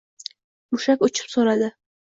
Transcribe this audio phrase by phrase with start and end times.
[0.77, 1.75] Mushak uchib so’nadi